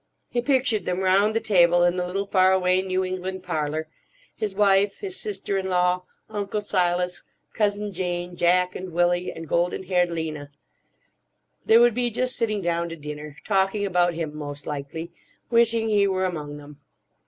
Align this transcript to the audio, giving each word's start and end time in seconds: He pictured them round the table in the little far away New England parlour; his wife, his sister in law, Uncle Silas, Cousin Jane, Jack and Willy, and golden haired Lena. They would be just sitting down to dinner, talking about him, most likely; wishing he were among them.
He 0.31 0.41
pictured 0.41 0.85
them 0.85 1.01
round 1.01 1.35
the 1.35 1.39
table 1.39 1.83
in 1.83 1.95
the 1.95 2.07
little 2.07 2.25
far 2.25 2.51
away 2.51 2.81
New 2.81 3.05
England 3.05 3.43
parlour; 3.43 3.87
his 4.35 4.55
wife, 4.55 4.97
his 4.97 5.15
sister 5.19 5.59
in 5.59 5.67
law, 5.67 6.05
Uncle 6.27 6.59
Silas, 6.61 7.23
Cousin 7.53 7.91
Jane, 7.91 8.35
Jack 8.35 8.75
and 8.75 8.93
Willy, 8.93 9.31
and 9.31 9.47
golden 9.47 9.83
haired 9.83 10.09
Lena. 10.09 10.49
They 11.67 11.77
would 11.77 11.93
be 11.93 12.09
just 12.09 12.35
sitting 12.35 12.63
down 12.63 12.89
to 12.89 12.95
dinner, 12.95 13.37
talking 13.45 13.85
about 13.85 14.15
him, 14.15 14.35
most 14.35 14.65
likely; 14.65 15.11
wishing 15.51 15.87
he 15.87 16.07
were 16.07 16.25
among 16.25 16.57
them. 16.57 16.79